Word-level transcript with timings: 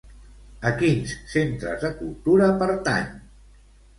A 0.67 0.71
quins 0.77 1.11
centres 1.33 1.85
de 1.85 1.93
cultura 1.99 2.47
pertany? 2.63 3.13